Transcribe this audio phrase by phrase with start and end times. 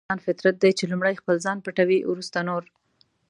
[0.03, 2.63] دا د انسان فطرت دی چې لومړی خپل ځان پټوي ورسته نور.